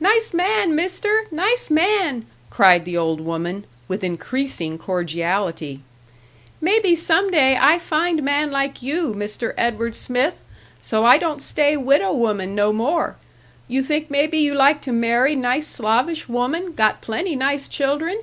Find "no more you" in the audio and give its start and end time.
12.56-13.80